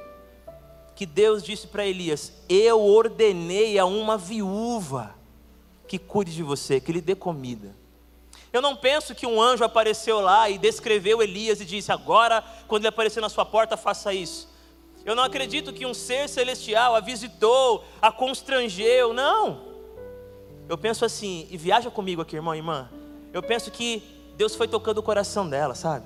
que 0.96 1.05
Deus 1.05 1.44
disse 1.44 1.67
para 1.67 1.86
Elias: 1.86 2.34
Eu 2.50 2.82
ordenei 2.82 3.77
a 3.77 3.86
uma 3.86 4.17
viúva 4.17 5.13
que 5.88 6.00
cuide 6.00 6.34
de 6.34 6.41
você, 6.41 6.79
que 6.79 6.91
lhe 6.91 7.01
dê 7.01 7.13
comida. 7.13 7.75
Eu 8.51 8.62
não 8.62 8.75
penso 8.75 9.13
que 9.13 9.27
um 9.27 9.41
anjo 9.41 9.65
apareceu 9.65 10.22
lá 10.22 10.50
e 10.50 10.58
descreveu 10.58 11.22
Elias 11.22 11.60
e 11.60 11.65
disse: 11.65 11.91
Agora, 11.91 12.44
quando 12.67 12.84
ele 12.84 12.89
aparecer 12.89 13.20
na 13.20 13.29
sua 13.29 13.46
porta, 13.46 13.75
faça 13.75 14.13
isso. 14.13 14.50
Eu 15.03 15.13
não 15.13 15.24
acredito 15.24 15.72
que 15.72 15.86
um 15.86 15.94
ser 15.94 16.27
celestial 16.27 16.96
a 16.96 17.00
visitou, 17.00 17.84
a 18.01 18.12
constrangeu, 18.12 19.13
não. 19.13 19.62
Eu 20.67 20.77
penso 20.77 21.05
assim, 21.05 21.48
e 21.51 21.58
viaja 21.58 21.91
comigo 21.91 22.24
aqui, 22.24 22.36
irmão 22.36 22.55
e 22.55 22.58
irmã. 22.58 22.89
Eu 23.32 23.44
penso 23.44 23.70
que 23.70 24.01
Deus 24.38 24.56
foi 24.56 24.68
tocando 24.68 24.98
o 24.98 25.04
coração 25.04 25.48
dela, 25.48 25.75
sabe? 25.75 26.06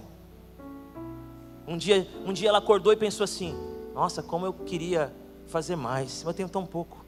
Um 1.68 1.78
dia, 1.78 2.08
um 2.26 2.34
dia 2.34 2.50
ela 2.50 2.58
acordou 2.58 2.94
e 2.94 2.96
pensou 2.96 3.24
assim: 3.24 3.56
Nossa, 3.94 4.22
como 4.24 4.46
eu 4.46 4.54
queria 4.54 5.14
fazer 5.48 5.76
mais, 5.76 6.24
mas 6.24 6.28
eu 6.28 6.34
tenho 6.34 6.50
tão 6.50 6.66
pouco. 6.66 7.06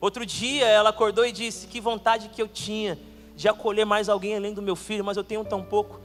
Outro 0.00 0.24
dia 0.24 0.66
ela 0.66 0.90
acordou 0.90 1.26
e 1.26 1.32
disse: 1.32 1.66
Que 1.66 1.80
vontade 1.80 2.28
que 2.28 2.40
eu 2.40 2.48
tinha 2.48 2.98
de 3.34 3.48
acolher 3.48 3.84
mais 3.84 4.08
alguém 4.08 4.36
além 4.36 4.52
do 4.52 4.62
meu 4.62 4.76
filho, 4.76 5.04
mas 5.04 5.16
eu 5.16 5.24
tenho 5.24 5.44
tão 5.44 5.62
pouco. 5.62 6.00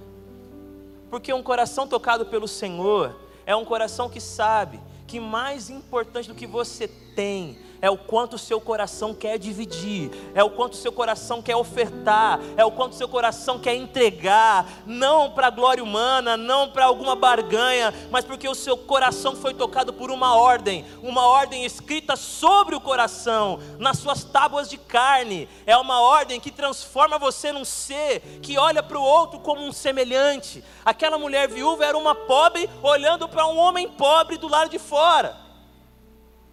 Porque 1.09 1.33
um 1.33 1.43
coração 1.43 1.87
tocado 1.87 2.25
pelo 2.25 2.47
Senhor 2.47 3.15
é 3.45 3.55
um 3.55 3.65
coração 3.65 4.09
que 4.09 4.19
sabe 4.19 4.79
que 5.07 5.19
mais 5.19 5.69
importante 5.69 6.27
do 6.27 6.35
que 6.35 6.47
você 6.47 6.87
tem 6.87 7.57
é 7.83 7.89
o 7.89 7.97
quanto 7.97 8.37
o 8.37 8.39
seu 8.39 8.61
coração 8.61 9.13
quer 9.13 9.37
dividir, 9.37 10.09
é 10.33 10.41
o 10.41 10.49
quanto 10.49 10.71
o 10.71 10.77
seu 10.77 10.89
coração 10.89 11.41
quer 11.41 11.57
ofertar, 11.57 12.39
é 12.55 12.63
o 12.63 12.71
quanto 12.71 12.93
o 12.93 12.95
seu 12.95 13.09
coração 13.09 13.59
quer 13.59 13.75
entregar, 13.75 14.65
não 14.85 15.31
para 15.31 15.47
a 15.47 15.49
glória 15.49 15.83
humana, 15.83 16.37
não 16.37 16.69
para 16.69 16.85
alguma 16.85 17.13
barganha, 17.13 17.93
mas 18.09 18.23
porque 18.23 18.47
o 18.47 18.55
seu 18.55 18.77
coração 18.77 19.35
foi 19.35 19.53
tocado 19.53 19.91
por 19.91 20.11
uma 20.11 20.33
ordem, 20.33 20.85
uma 21.01 21.27
ordem 21.27 21.65
escrita 21.65 22.15
sobre 22.15 22.73
o 22.73 22.79
coração, 22.79 23.59
nas 23.77 23.97
suas 23.97 24.23
tábuas 24.23 24.69
de 24.69 24.77
carne, 24.77 25.49
é 25.65 25.75
uma 25.75 25.99
ordem 25.99 26.39
que 26.39 26.51
transforma 26.51 27.19
você 27.19 27.51
num 27.51 27.65
ser 27.65 28.21
que 28.41 28.57
olha 28.57 28.81
para 28.81 28.97
o 28.97 29.03
outro 29.03 29.41
como 29.41 29.61
um 29.61 29.73
semelhante. 29.73 30.63
Aquela 30.85 31.17
mulher 31.17 31.49
viúva 31.49 31.83
era 31.83 31.97
uma 31.97 32.15
pobre 32.15 32.69
olhando 32.81 33.27
para 33.27 33.45
um 33.45 33.57
homem 33.57 33.89
pobre 33.89 34.37
do 34.37 34.47
lado 34.47 34.69
de 34.69 34.79
fora 34.79 35.42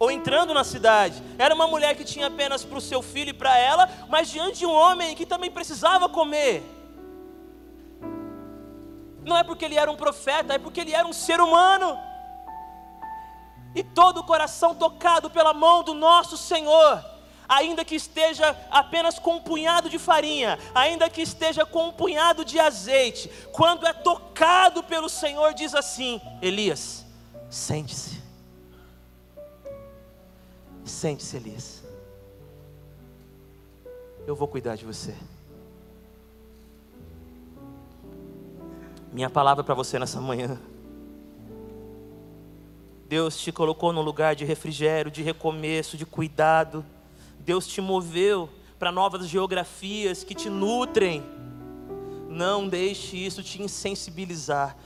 ou 0.01 0.09
entrando 0.09 0.51
na 0.51 0.63
cidade. 0.63 1.21
Era 1.37 1.53
uma 1.53 1.67
mulher 1.67 1.95
que 1.95 2.03
tinha 2.03 2.25
apenas 2.25 2.65
para 2.65 2.79
o 2.79 2.81
seu 2.81 3.03
filho 3.03 3.29
e 3.29 3.33
para 3.33 3.55
ela, 3.55 3.87
mas 4.09 4.31
diante 4.31 4.57
de 4.57 4.65
um 4.65 4.73
homem 4.73 5.15
que 5.15 5.27
também 5.27 5.51
precisava 5.51 6.09
comer. 6.09 6.63
Não 9.23 9.37
é 9.37 9.43
porque 9.43 9.63
ele 9.63 9.75
era 9.75 9.91
um 9.91 9.95
profeta, 9.95 10.55
é 10.55 10.57
porque 10.57 10.81
ele 10.81 10.91
era 10.91 11.07
um 11.07 11.13
ser 11.13 11.39
humano. 11.39 11.95
E 13.75 13.83
todo 13.83 14.21
o 14.21 14.23
coração 14.23 14.73
tocado 14.73 15.29
pela 15.29 15.53
mão 15.53 15.83
do 15.83 15.93
nosso 15.93 16.35
Senhor, 16.35 17.05
ainda 17.47 17.85
que 17.85 17.93
esteja 17.93 18.57
apenas 18.71 19.19
com 19.19 19.35
um 19.35 19.39
punhado 19.39 19.87
de 19.87 19.99
farinha, 19.99 20.57
ainda 20.73 21.11
que 21.11 21.21
esteja 21.21 21.63
com 21.63 21.89
um 21.89 21.91
punhado 21.91 22.43
de 22.43 22.59
azeite, 22.59 23.29
quando 23.51 23.85
é 23.85 23.93
tocado 23.93 24.81
pelo 24.81 25.07
Senhor, 25.07 25.53
diz 25.53 25.75
assim: 25.75 26.19
Elias, 26.41 27.05
sente-se. 27.51 28.20
Sente-se, 30.85 31.37
Elias. 31.37 31.83
Eu 34.25 34.35
vou 34.35 34.47
cuidar 34.47 34.75
de 34.75 34.85
você. 34.85 35.15
Minha 39.11 39.29
palavra 39.29 39.63
para 39.63 39.75
você 39.75 39.99
nessa 39.99 40.21
manhã. 40.21 40.59
Deus 43.09 43.37
te 43.37 43.51
colocou 43.51 43.91
num 43.91 44.01
lugar 44.01 44.35
de 44.35 44.45
refrigério, 44.45 45.11
de 45.11 45.21
recomeço, 45.21 45.97
de 45.97 46.05
cuidado. 46.05 46.85
Deus 47.39 47.67
te 47.67 47.81
moveu 47.81 48.49
para 48.79 48.91
novas 48.91 49.27
geografias 49.27 50.23
que 50.23 50.33
te 50.33 50.49
nutrem. 50.49 51.21
Não 52.29 52.69
deixe 52.69 53.17
isso 53.17 53.43
te 53.43 53.61
insensibilizar. 53.61 54.77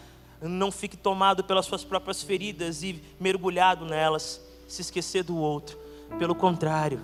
Não 0.41 0.71
fique 0.71 0.97
tomado 0.97 1.43
pelas 1.43 1.67
suas 1.67 1.83
próprias 1.83 2.23
feridas 2.23 2.81
e 2.81 3.01
mergulhado 3.19 3.85
nelas, 3.85 4.41
se 4.67 4.81
esquecer 4.81 5.23
do 5.23 5.37
outro. 5.37 5.84
Pelo 6.17 6.35
contrário, 6.35 7.01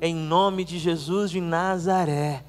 em 0.00 0.14
nome 0.14 0.64
de 0.64 0.78
Jesus 0.78 1.30
de 1.30 1.40
Nazaré, 1.40 2.44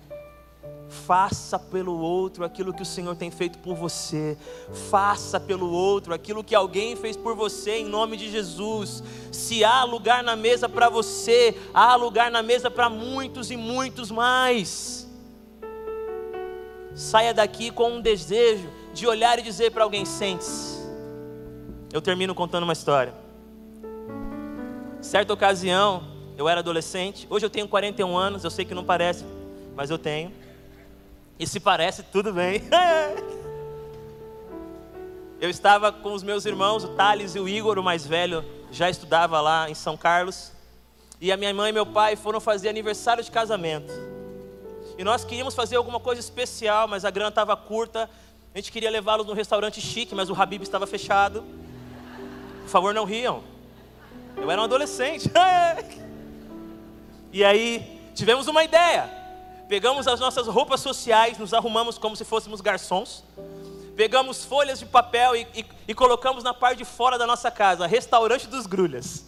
faça 0.89 1.59
pelo 1.59 1.99
outro 1.99 2.43
aquilo 2.43 2.73
que 2.73 2.81
o 2.81 2.85
Senhor 2.85 3.15
tem 3.15 3.29
feito 3.29 3.59
por 3.59 3.75
você, 3.75 4.37
faça 4.89 5.39
pelo 5.39 5.71
outro 5.71 6.13
aquilo 6.13 6.43
que 6.43 6.55
alguém 6.55 6.95
fez 6.95 7.15
por 7.15 7.35
você, 7.35 7.77
em 7.77 7.85
nome 7.85 8.17
de 8.17 8.29
Jesus. 8.29 9.03
Se 9.31 9.63
há 9.63 9.83
lugar 9.83 10.23
na 10.23 10.35
mesa 10.35 10.67
para 10.67 10.89
você, 10.89 11.55
há 11.73 11.95
lugar 11.95 12.31
na 12.31 12.41
mesa 12.41 12.71
para 12.71 12.89
muitos 12.89 13.51
e 13.51 13.57
muitos 13.57 14.09
mais. 14.09 15.07
Saia 16.95 17.33
daqui 17.33 17.71
com 17.71 17.91
um 17.91 18.01
desejo 18.01 18.67
de 18.93 19.07
olhar 19.07 19.37
e 19.39 19.43
dizer 19.43 19.71
para 19.71 19.83
alguém: 19.83 20.05
sente-se. 20.05 20.79
Eu 21.93 22.01
termino 22.01 22.35
contando 22.35 22.63
uma 22.63 22.73
história. 22.73 23.13
Certa 25.01 25.33
ocasião, 25.33 26.03
eu 26.37 26.49
era 26.49 26.59
adolescente, 26.59 27.25
hoje 27.29 27.45
eu 27.45 27.49
tenho 27.49 27.67
41 27.69 28.17
anos, 28.17 28.43
eu 28.43 28.51
sei 28.51 28.65
que 28.65 28.73
não 28.73 28.83
parece, 28.83 29.23
mas 29.73 29.89
eu 29.89 29.97
tenho. 29.97 30.31
E 31.39 31.47
se 31.47 31.57
parece, 31.59 32.03
tudo 32.03 32.33
bem. 32.33 32.61
eu 35.39 35.49
estava 35.49 35.89
com 35.89 36.13
os 36.13 36.21
meus 36.21 36.45
irmãos, 36.45 36.83
o 36.83 36.89
Thales 36.89 37.33
e 37.33 37.39
o 37.39 37.47
Igor, 37.47 37.79
o 37.79 37.83
mais 37.83 38.05
velho, 38.05 38.43
já 38.71 38.89
estudava 38.89 39.39
lá 39.39 39.69
em 39.69 39.73
São 39.73 39.95
Carlos. 39.95 40.51
E 41.21 41.31
a 41.31 41.37
minha 41.37 41.53
mãe 41.53 41.69
e 41.69 41.73
meu 41.73 41.85
pai 41.85 42.17
foram 42.17 42.41
fazer 42.41 42.67
aniversário 42.67 43.23
de 43.23 43.31
casamento. 43.31 43.93
E 44.97 45.03
nós 45.03 45.23
queríamos 45.23 45.55
fazer 45.55 45.77
alguma 45.77 45.99
coisa 45.99 46.19
especial, 46.19 46.89
mas 46.89 47.05
a 47.05 47.09
grana 47.09 47.29
estava 47.29 47.55
curta. 47.55 48.09
A 48.53 48.57
gente 48.57 48.69
queria 48.69 48.91
levá-los 48.91 49.25
num 49.25 49.33
restaurante 49.33 49.79
chique, 49.79 50.13
mas 50.13 50.29
o 50.29 50.33
Habib 50.33 50.61
estava 50.61 50.85
fechado. 50.85 51.41
Por 52.63 52.69
favor, 52.69 52.93
não 52.93 53.05
riam. 53.05 53.41
Eu 54.35 54.49
era 54.49 54.61
um 54.61 54.63
adolescente. 54.63 55.29
e 57.31 57.43
aí, 57.43 58.11
tivemos 58.15 58.47
uma 58.47 58.63
ideia. 58.63 59.09
Pegamos 59.67 60.07
as 60.07 60.19
nossas 60.19 60.47
roupas 60.47 60.79
sociais, 60.81 61.37
nos 61.37 61.53
arrumamos 61.53 61.97
como 61.97 62.15
se 62.15 62.25
fôssemos 62.25 62.59
garçons. 62.59 63.23
pegamos 63.95 64.43
folhas 64.43 64.79
de 64.79 64.85
papel 64.85 65.35
e, 65.35 65.47
e, 65.53 65.65
e 65.89 65.93
colocamos 65.93 66.43
na 66.43 66.53
parte 66.53 66.79
de 66.79 66.85
fora 66.85 67.17
da 67.17 67.27
nossa 67.27 67.51
casa, 67.51 67.85
restaurante 67.85 68.47
dos 68.47 68.65
grulhas. 68.65 69.25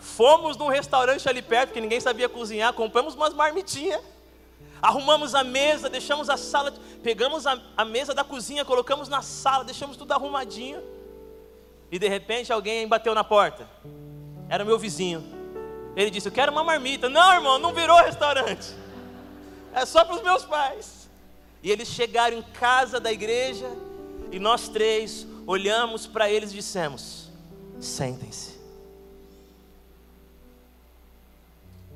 Fomos 0.00 0.56
num 0.56 0.68
restaurante 0.68 1.28
ali 1.28 1.42
perto, 1.42 1.68
porque 1.68 1.80
ninguém 1.80 2.00
sabia 2.00 2.28
cozinhar, 2.28 2.72
compramos 2.72 3.14
umas 3.14 3.34
marmitinhas, 3.34 4.00
arrumamos 4.80 5.34
a 5.34 5.44
mesa, 5.44 5.90
deixamos 5.90 6.30
a 6.30 6.36
sala, 6.38 6.72
pegamos 7.02 7.46
a, 7.46 7.60
a 7.76 7.84
mesa 7.84 8.14
da 8.14 8.24
cozinha, 8.24 8.64
colocamos 8.64 9.08
na 9.08 9.20
sala, 9.20 9.62
deixamos 9.62 9.96
tudo 9.96 10.12
arrumadinho. 10.12 10.82
E 11.90 11.98
de 11.98 12.08
repente 12.08 12.52
alguém 12.52 12.86
bateu 12.86 13.14
na 13.14 13.24
porta. 13.24 13.68
Era 14.48 14.64
meu 14.64 14.78
vizinho. 14.78 15.24
Ele 15.96 16.10
disse: 16.10 16.28
Eu 16.28 16.32
quero 16.32 16.52
uma 16.52 16.62
marmita. 16.62 17.08
Não, 17.08 17.34
irmão, 17.34 17.58
não 17.58 17.72
virou 17.72 17.96
restaurante. 18.02 18.74
É 19.74 19.84
só 19.84 20.04
para 20.04 20.16
os 20.16 20.22
meus 20.22 20.44
pais. 20.44 21.08
E 21.62 21.70
eles 21.70 21.88
chegaram 21.88 22.38
em 22.38 22.42
casa 22.42 22.98
da 22.98 23.12
igreja 23.12 23.68
e 24.32 24.38
nós 24.38 24.68
três 24.68 25.26
olhamos 25.46 26.06
para 26.06 26.30
eles 26.30 26.52
e 26.52 26.56
dissemos: 26.56 27.30
Sentem-se. 27.80 28.58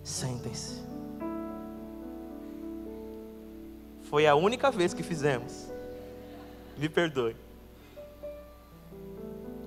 Sentem-se. 0.02 0.82
Foi 4.10 4.26
a 4.26 4.34
única 4.34 4.70
vez 4.70 4.92
que 4.92 5.02
fizemos. 5.02 5.68
Me 6.76 6.88
perdoe. 6.88 7.34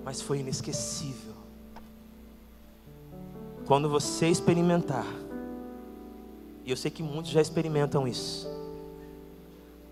Mas 0.08 0.22
foi 0.22 0.40
inesquecível. 0.40 1.34
Quando 3.66 3.90
você 3.90 4.30
experimentar, 4.30 5.06
e 6.64 6.72
eu 6.72 6.78
sei 6.78 6.90
que 6.90 7.04
muitos 7.04 7.30
já 7.30 7.42
experimentam 7.42 8.08
isso, 8.08 8.48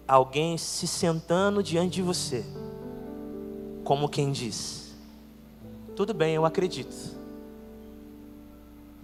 alguém 0.07 0.57
se 0.57 0.87
sentando 0.87 1.61
diante 1.61 1.95
de 1.95 2.01
você, 2.01 2.45
como 3.83 4.07
quem 4.07 4.31
diz: 4.31 4.95
Tudo 5.97 6.13
bem, 6.13 6.33
eu 6.33 6.45
acredito, 6.45 6.95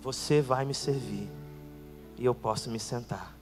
você 0.02 0.42
vai 0.42 0.64
me 0.64 0.74
servir 0.74 1.30
e 2.18 2.24
eu 2.24 2.34
posso 2.34 2.70
me 2.70 2.80
sentar. 2.80 3.36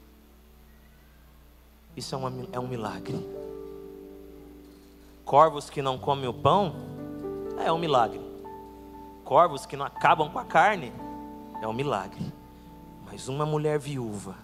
Isso 1.95 2.15
é, 2.15 2.19
é 2.53 2.60
um 2.60 2.67
milagre. 2.67 3.23
Corvos 5.23 5.69
que 5.69 5.84
não 5.84 5.99
comem 5.99 6.27
o 6.27 6.34
pão 6.34 6.97
é 7.60 7.72
um 7.72 7.78
milagre. 7.78 8.22
Corvos 9.24 9.65
que 9.65 9.78
não 9.78 9.86
acabam 9.86 10.30
com 10.32 10.39
a 10.39 10.45
carne 10.45 10.91
é 11.62 11.67
um 11.67 11.74
milagre. 11.74 12.34
Mas 13.06 13.28
uma 13.28 13.45
mulher 13.45 13.80
viúva, 13.80 14.36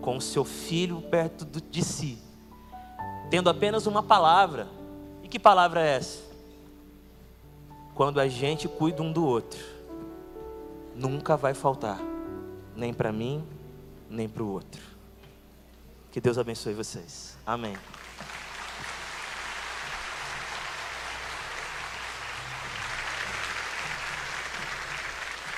com 0.00 0.16
o 0.16 0.20
seu 0.20 0.44
filho 0.44 1.00
perto 1.02 1.44
de 1.44 1.84
si, 1.84 2.22
tendo 3.30 3.50
apenas 3.50 3.86
uma 3.86 4.02
palavra, 4.02 4.68
e 5.22 5.28
que 5.28 5.38
palavra 5.38 5.80
é 5.80 5.96
essa? 5.96 6.22
Quando 7.94 8.20
a 8.20 8.28
gente 8.28 8.68
cuida 8.68 9.02
um 9.02 9.12
do 9.12 9.26
outro, 9.26 9.58
nunca 10.94 11.36
vai 11.36 11.54
faltar, 11.54 12.00
nem 12.76 12.94
para 12.94 13.12
mim, 13.12 13.44
nem 14.08 14.28
para 14.28 14.42
o 14.42 14.48
outro. 14.48 14.80
Que 16.12 16.20
Deus 16.20 16.38
abençoe 16.38 16.74
vocês. 16.74 17.36
Amém. 17.44 17.76